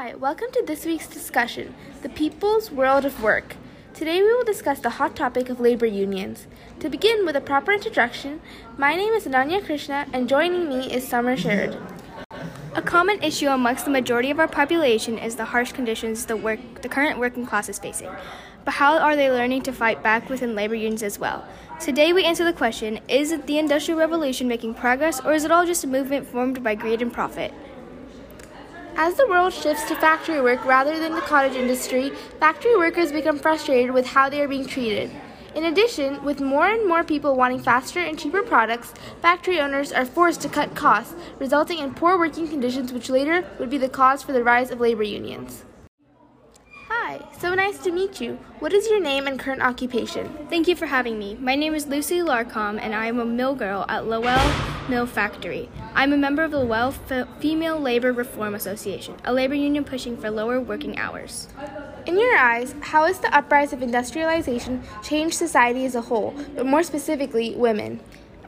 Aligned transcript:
Hi, 0.00 0.14
welcome 0.14 0.46
to 0.52 0.62
this 0.64 0.86
week's 0.86 1.08
discussion 1.08 1.74
The 2.02 2.08
People's 2.08 2.70
World 2.70 3.04
of 3.04 3.20
Work. 3.20 3.56
Today 3.94 4.22
we 4.22 4.32
will 4.32 4.44
discuss 4.44 4.78
the 4.78 4.90
hot 4.90 5.16
topic 5.16 5.48
of 5.48 5.58
labor 5.58 5.86
unions. 5.86 6.46
To 6.78 6.88
begin 6.88 7.26
with 7.26 7.34
a 7.34 7.40
proper 7.40 7.72
introduction, 7.72 8.40
my 8.76 8.94
name 8.94 9.12
is 9.12 9.26
Ananya 9.26 9.60
Krishna 9.66 10.06
and 10.12 10.28
joining 10.28 10.68
me 10.68 10.92
is 10.92 11.04
Summer 11.04 11.36
Sherrod. 11.36 11.76
A 12.76 12.80
common 12.80 13.20
issue 13.24 13.48
amongst 13.48 13.86
the 13.86 13.90
majority 13.90 14.30
of 14.30 14.38
our 14.38 14.46
population 14.46 15.18
is 15.18 15.34
the 15.34 15.46
harsh 15.46 15.72
conditions 15.72 16.26
the, 16.26 16.36
work, 16.36 16.60
the 16.82 16.88
current 16.88 17.18
working 17.18 17.44
class 17.44 17.68
is 17.68 17.80
facing. 17.80 18.12
But 18.64 18.74
how 18.74 18.98
are 18.98 19.16
they 19.16 19.32
learning 19.32 19.62
to 19.62 19.72
fight 19.72 20.00
back 20.00 20.28
within 20.28 20.54
labor 20.54 20.76
unions 20.76 21.02
as 21.02 21.18
well? 21.18 21.44
Today 21.80 22.12
we 22.12 22.22
answer 22.22 22.44
the 22.44 22.52
question 22.52 23.00
Is 23.08 23.36
the 23.46 23.58
Industrial 23.58 23.98
Revolution 23.98 24.46
making 24.46 24.74
progress, 24.74 25.18
or 25.18 25.32
is 25.32 25.42
it 25.42 25.50
all 25.50 25.66
just 25.66 25.82
a 25.82 25.88
movement 25.88 26.28
formed 26.28 26.62
by 26.62 26.76
greed 26.76 27.02
and 27.02 27.12
profit? 27.12 27.52
As 29.00 29.14
the 29.14 29.28
world 29.28 29.52
shifts 29.52 29.86
to 29.86 29.94
factory 29.94 30.40
work 30.40 30.64
rather 30.64 30.98
than 30.98 31.14
the 31.14 31.20
cottage 31.20 31.54
industry, 31.54 32.10
factory 32.40 32.76
workers 32.76 33.12
become 33.12 33.38
frustrated 33.38 33.92
with 33.92 34.04
how 34.04 34.28
they 34.28 34.42
are 34.42 34.48
being 34.48 34.66
treated. 34.66 35.08
In 35.54 35.66
addition, 35.66 36.24
with 36.24 36.40
more 36.40 36.66
and 36.66 36.84
more 36.84 37.04
people 37.04 37.36
wanting 37.36 37.60
faster 37.60 38.00
and 38.00 38.18
cheaper 38.18 38.42
products, 38.42 38.92
factory 39.22 39.60
owners 39.60 39.92
are 39.92 40.04
forced 40.04 40.40
to 40.40 40.48
cut 40.48 40.74
costs, 40.74 41.14
resulting 41.38 41.78
in 41.78 41.94
poor 41.94 42.18
working 42.18 42.48
conditions, 42.48 42.92
which 42.92 43.08
later 43.08 43.46
would 43.60 43.70
be 43.70 43.78
the 43.78 43.88
cause 43.88 44.24
for 44.24 44.32
the 44.32 44.42
rise 44.42 44.72
of 44.72 44.80
labor 44.80 45.04
unions. 45.04 45.64
Hi, 46.88 47.24
so 47.38 47.54
nice 47.54 47.78
to 47.84 47.92
meet 47.92 48.20
you. 48.20 48.40
What 48.58 48.72
is 48.72 48.88
your 48.88 48.98
name 48.98 49.28
and 49.28 49.38
current 49.38 49.62
occupation? 49.62 50.36
Thank 50.50 50.66
you 50.66 50.74
for 50.74 50.86
having 50.86 51.20
me. 51.20 51.36
My 51.36 51.54
name 51.54 51.72
is 51.72 51.86
Lucy 51.86 52.18
Larcom, 52.18 52.80
and 52.82 52.96
I 52.96 53.06
am 53.06 53.20
a 53.20 53.24
mill 53.24 53.54
girl 53.54 53.84
at 53.88 54.08
Lowell 54.08 54.77
Mill 54.88 55.06
Factory. 55.06 55.68
I'm 55.94 56.14
a 56.14 56.16
member 56.16 56.42
of 56.44 56.50
the 56.50 56.60
Lowell 56.60 56.92
Female 57.40 57.78
Labor 57.78 58.10
Reform 58.10 58.54
Association, 58.54 59.16
a 59.22 59.32
labor 59.34 59.54
union 59.54 59.84
pushing 59.84 60.16
for 60.16 60.30
lower 60.30 60.58
working 60.60 60.98
hours. 60.98 61.48
In 62.06 62.18
your 62.18 62.34
eyes, 62.38 62.74
how 62.80 63.04
has 63.04 63.18
the 63.18 63.34
uprise 63.36 63.74
of 63.74 63.82
industrialization 63.82 64.82
changed 65.02 65.36
society 65.36 65.84
as 65.84 65.94
a 65.94 66.00
whole, 66.00 66.34
but 66.56 66.64
more 66.64 66.82
specifically, 66.82 67.54
women? 67.54 68.00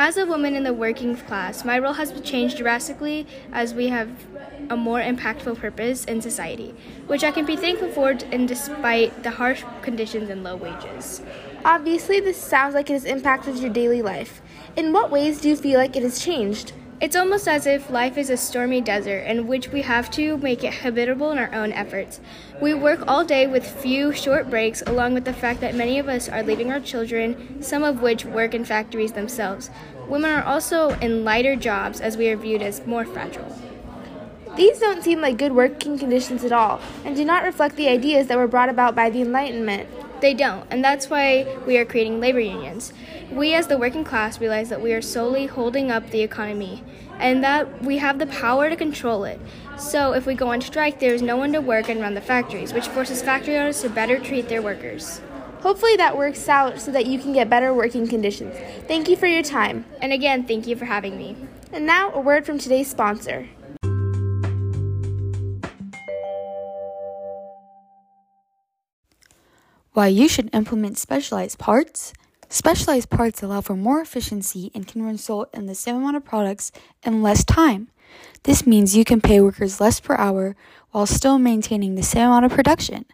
As 0.00 0.16
a 0.16 0.24
woman 0.24 0.54
in 0.54 0.62
the 0.62 0.72
working 0.72 1.16
class, 1.16 1.64
my 1.64 1.76
role 1.76 1.94
has 1.94 2.12
changed 2.20 2.58
drastically 2.58 3.26
as 3.50 3.74
we 3.74 3.88
have 3.88 4.08
a 4.70 4.76
more 4.76 5.00
impactful 5.00 5.58
purpose 5.58 6.04
in 6.04 6.22
society, 6.22 6.72
which 7.08 7.24
I 7.24 7.32
can 7.32 7.44
be 7.44 7.56
thankful 7.56 7.90
for 7.90 8.10
and 8.30 8.46
despite 8.46 9.24
the 9.24 9.32
harsh 9.32 9.64
conditions 9.82 10.30
and 10.30 10.44
low 10.44 10.54
wages. 10.54 11.20
Obviously, 11.64 12.20
this 12.20 12.36
sounds 12.36 12.74
like 12.74 12.88
it 12.90 12.92
has 12.92 13.04
impacted 13.04 13.56
your 13.56 13.70
daily 13.70 14.00
life. 14.00 14.40
In 14.76 14.92
what 14.92 15.10
ways 15.10 15.40
do 15.40 15.48
you 15.48 15.56
feel 15.56 15.80
like 15.80 15.96
it 15.96 16.04
has 16.04 16.20
changed? 16.20 16.74
It's 17.00 17.14
almost 17.14 17.46
as 17.46 17.64
if 17.64 17.90
life 17.90 18.18
is 18.18 18.28
a 18.28 18.36
stormy 18.36 18.80
desert 18.80 19.20
in 19.20 19.46
which 19.46 19.68
we 19.68 19.82
have 19.82 20.10
to 20.12 20.36
make 20.38 20.64
it 20.64 20.72
habitable 20.72 21.30
in 21.30 21.38
our 21.38 21.54
own 21.54 21.72
efforts. 21.72 22.18
We 22.60 22.74
work 22.74 23.04
all 23.06 23.24
day 23.24 23.46
with 23.46 23.64
few 23.64 24.12
short 24.12 24.50
breaks, 24.50 24.82
along 24.84 25.14
with 25.14 25.24
the 25.24 25.32
fact 25.32 25.60
that 25.60 25.76
many 25.76 26.00
of 26.00 26.08
us 26.08 26.28
are 26.28 26.42
leaving 26.42 26.72
our 26.72 26.80
children, 26.80 27.62
some 27.62 27.84
of 27.84 28.02
which 28.02 28.24
work 28.24 28.52
in 28.52 28.64
factories 28.64 29.12
themselves. 29.12 29.70
Women 30.08 30.32
are 30.32 30.42
also 30.42 30.90
in 30.98 31.22
lighter 31.22 31.54
jobs 31.54 32.00
as 32.00 32.16
we 32.16 32.30
are 32.30 32.36
viewed 32.36 32.62
as 32.62 32.84
more 32.84 33.04
fragile. 33.04 33.56
These 34.56 34.80
don't 34.80 35.04
seem 35.04 35.20
like 35.20 35.38
good 35.38 35.52
working 35.52 36.00
conditions 36.00 36.42
at 36.42 36.50
all, 36.50 36.80
and 37.04 37.14
do 37.14 37.24
not 37.24 37.44
reflect 37.44 37.76
the 37.76 37.86
ideas 37.86 38.26
that 38.26 38.38
were 38.38 38.48
brought 38.48 38.70
about 38.70 38.96
by 38.96 39.08
the 39.08 39.20
Enlightenment. 39.20 39.88
They 40.20 40.34
don't, 40.34 40.66
and 40.70 40.84
that's 40.84 41.08
why 41.08 41.46
we 41.66 41.76
are 41.78 41.84
creating 41.84 42.20
labor 42.20 42.40
unions. 42.40 42.92
We, 43.30 43.54
as 43.54 43.66
the 43.68 43.78
working 43.78 44.04
class, 44.04 44.40
realize 44.40 44.68
that 44.68 44.80
we 44.80 44.92
are 44.92 45.02
solely 45.02 45.46
holding 45.46 45.90
up 45.90 46.10
the 46.10 46.22
economy 46.22 46.82
and 47.18 47.42
that 47.44 47.82
we 47.82 47.98
have 47.98 48.18
the 48.18 48.26
power 48.26 48.68
to 48.68 48.76
control 48.76 49.24
it. 49.24 49.40
So, 49.78 50.12
if 50.12 50.26
we 50.26 50.34
go 50.34 50.48
on 50.48 50.60
strike, 50.60 50.98
there 50.98 51.14
is 51.14 51.22
no 51.22 51.36
one 51.36 51.52
to 51.52 51.60
work 51.60 51.88
and 51.88 52.00
run 52.00 52.14
the 52.14 52.20
factories, 52.20 52.72
which 52.72 52.88
forces 52.88 53.22
factory 53.22 53.56
owners 53.56 53.80
to 53.82 53.90
better 53.90 54.18
treat 54.18 54.48
their 54.48 54.62
workers. 54.62 55.20
Hopefully, 55.60 55.96
that 55.96 56.16
works 56.16 56.48
out 56.48 56.80
so 56.80 56.90
that 56.92 57.06
you 57.06 57.18
can 57.18 57.32
get 57.32 57.50
better 57.50 57.74
working 57.74 58.06
conditions. 58.06 58.56
Thank 58.86 59.08
you 59.08 59.16
for 59.16 59.26
your 59.26 59.42
time. 59.42 59.84
And 60.00 60.12
again, 60.12 60.44
thank 60.46 60.66
you 60.66 60.76
for 60.76 60.84
having 60.86 61.16
me. 61.16 61.36
And 61.72 61.86
now, 61.86 62.12
a 62.12 62.20
word 62.20 62.46
from 62.46 62.58
today's 62.58 62.88
sponsor. 62.88 63.48
Why 69.98 70.06
you 70.06 70.28
should 70.28 70.54
implement 70.54 70.96
specialized 70.96 71.58
parts? 71.58 72.12
Specialized 72.48 73.10
parts 73.10 73.42
allow 73.42 73.60
for 73.62 73.74
more 73.74 74.00
efficiency 74.00 74.70
and 74.72 74.86
can 74.86 75.02
result 75.02 75.52
in 75.52 75.66
the 75.66 75.74
same 75.74 75.96
amount 75.96 76.16
of 76.16 76.24
products 76.24 76.70
in 77.02 77.20
less 77.20 77.44
time. 77.44 77.88
This 78.44 78.64
means 78.64 78.94
you 78.94 79.04
can 79.04 79.20
pay 79.20 79.40
workers 79.40 79.80
less 79.80 79.98
per 79.98 80.14
hour 80.14 80.54
while 80.92 81.04
still 81.04 81.40
maintaining 81.40 81.96
the 81.96 82.04
same 82.04 82.28
amount 82.28 82.44
of 82.44 82.52
production. 82.52 83.06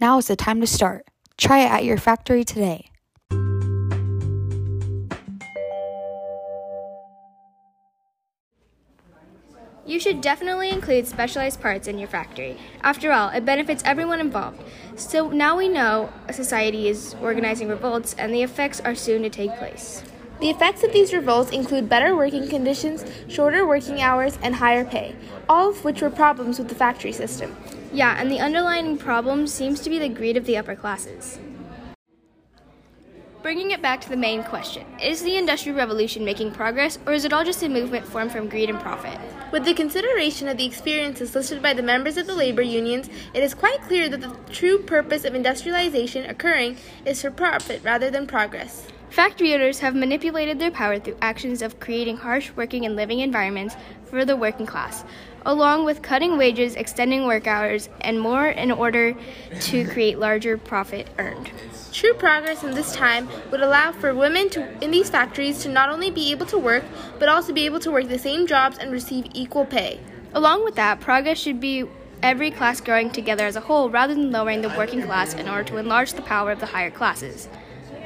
Now 0.00 0.18
is 0.18 0.26
the 0.26 0.34
time 0.34 0.60
to 0.60 0.66
start. 0.66 1.06
Try 1.36 1.60
it 1.60 1.70
at 1.70 1.84
your 1.84 1.96
factory 1.96 2.42
today. 2.42 2.90
You 9.86 10.00
should 10.00 10.20
definitely 10.20 10.70
include 10.70 11.06
specialized 11.06 11.60
parts 11.60 11.86
in 11.86 11.96
your 11.96 12.08
factory. 12.08 12.58
After 12.82 13.12
all, 13.12 13.28
it 13.28 13.44
benefits 13.44 13.84
everyone 13.86 14.18
involved. 14.18 14.60
So 14.96 15.30
now 15.30 15.56
we 15.56 15.68
know 15.68 16.12
a 16.26 16.32
society 16.32 16.88
is 16.88 17.14
organizing 17.22 17.68
revolts 17.68 18.12
and 18.18 18.34
the 18.34 18.42
effects 18.42 18.80
are 18.80 18.96
soon 18.96 19.22
to 19.22 19.30
take 19.30 19.56
place. 19.58 20.02
The 20.40 20.50
effects 20.50 20.82
of 20.82 20.92
these 20.92 21.14
revolts 21.14 21.52
include 21.52 21.88
better 21.88 22.16
working 22.16 22.48
conditions, 22.48 23.04
shorter 23.28 23.64
working 23.64 24.02
hours, 24.02 24.38
and 24.42 24.56
higher 24.56 24.84
pay, 24.84 25.14
all 25.48 25.70
of 25.70 25.84
which 25.84 26.02
were 26.02 26.10
problems 26.10 26.58
with 26.58 26.68
the 26.68 26.74
factory 26.74 27.12
system. 27.12 27.56
Yeah, 27.92 28.16
and 28.20 28.28
the 28.28 28.40
underlying 28.40 28.98
problem 28.98 29.46
seems 29.46 29.80
to 29.80 29.88
be 29.88 30.00
the 30.00 30.08
greed 30.08 30.36
of 30.36 30.46
the 30.46 30.56
upper 30.56 30.74
classes. 30.74 31.38
Bringing 33.42 33.70
it 33.70 33.82
back 33.82 34.00
to 34.00 34.08
the 34.08 34.16
main 34.16 34.42
question 34.42 34.84
Is 35.00 35.22
the 35.22 35.36
Industrial 35.36 35.76
Revolution 35.76 36.24
making 36.24 36.52
progress, 36.52 36.98
or 37.06 37.12
is 37.12 37.24
it 37.24 37.32
all 37.32 37.44
just 37.44 37.62
a 37.62 37.68
movement 37.68 38.04
formed 38.04 38.32
from 38.32 38.48
greed 38.48 38.70
and 38.70 38.80
profit? 38.80 39.18
With 39.52 39.64
the 39.64 39.74
consideration 39.74 40.48
of 40.48 40.56
the 40.56 40.66
experiences 40.66 41.34
listed 41.34 41.62
by 41.62 41.72
the 41.72 41.82
members 41.82 42.16
of 42.16 42.26
the 42.26 42.34
labor 42.34 42.62
unions, 42.62 43.08
it 43.34 43.42
is 43.42 43.54
quite 43.54 43.80
clear 43.82 44.08
that 44.08 44.20
the 44.20 44.36
true 44.52 44.78
purpose 44.78 45.24
of 45.24 45.34
industrialization 45.34 46.28
occurring 46.28 46.76
is 47.04 47.22
for 47.22 47.30
profit 47.30 47.82
rather 47.84 48.10
than 48.10 48.26
progress. 48.26 48.88
Factory 49.10 49.54
owners 49.54 49.78
have 49.78 49.94
manipulated 49.94 50.58
their 50.58 50.72
power 50.72 50.98
through 50.98 51.16
actions 51.22 51.62
of 51.62 51.78
creating 51.78 52.16
harsh 52.16 52.50
working 52.56 52.84
and 52.84 52.96
living 52.96 53.20
environments 53.20 53.76
for 54.04 54.24
the 54.24 54.36
working 54.36 54.66
class, 54.66 55.04
along 55.44 55.84
with 55.84 56.02
cutting 56.02 56.36
wages, 56.36 56.74
extending 56.74 57.26
work 57.26 57.46
hours, 57.46 57.88
and 58.00 58.20
more 58.20 58.48
in 58.48 58.72
order 58.72 59.14
to 59.60 59.86
create 59.86 60.18
larger 60.18 60.58
profit 60.58 61.08
earned. 61.18 61.50
True 61.96 62.12
progress 62.12 62.62
in 62.62 62.72
this 62.72 62.94
time 62.94 63.26
would 63.50 63.62
allow 63.62 63.90
for 63.90 64.14
women 64.14 64.50
to, 64.50 64.84
in 64.84 64.90
these 64.90 65.08
factories 65.08 65.62
to 65.62 65.70
not 65.70 65.88
only 65.88 66.10
be 66.10 66.30
able 66.30 66.44
to 66.44 66.58
work, 66.58 66.84
but 67.18 67.26
also 67.26 67.54
be 67.54 67.64
able 67.64 67.80
to 67.80 67.90
work 67.90 68.06
the 68.08 68.18
same 68.18 68.46
jobs 68.46 68.76
and 68.76 68.92
receive 68.92 69.24
equal 69.32 69.64
pay. 69.64 69.98
Along 70.34 70.62
with 70.62 70.74
that, 70.74 71.00
progress 71.00 71.38
should 71.38 71.58
be 71.58 71.86
every 72.22 72.50
class 72.50 72.82
growing 72.82 73.08
together 73.08 73.46
as 73.46 73.56
a 73.56 73.62
whole 73.62 73.88
rather 73.88 74.12
than 74.12 74.30
lowering 74.30 74.60
the 74.60 74.68
working 74.76 75.00
class 75.00 75.32
in 75.32 75.48
order 75.48 75.64
to 75.64 75.78
enlarge 75.78 76.12
the 76.12 76.20
power 76.20 76.52
of 76.52 76.60
the 76.60 76.66
higher 76.66 76.90
classes. 76.90 77.48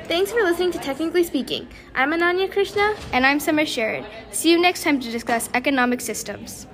Thanks 0.05 0.31
for 0.31 0.41
listening 0.45 0.71
to 0.71 0.78
Technically 0.78 1.25
Speaking. 1.25 1.67
I'm 1.93 2.12
Ananya 2.12 2.49
Krishna. 2.49 2.95
And 3.12 3.27
I'm 3.27 3.41
Summer 3.41 3.65
Sherrod. 3.65 4.07
See 4.31 4.53
you 4.53 4.61
next 4.61 4.84
time 4.84 5.01
to 5.01 5.11
discuss 5.11 5.51
economic 5.53 6.01
systems. 6.01 6.69